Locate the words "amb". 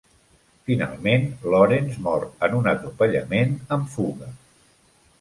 3.79-3.97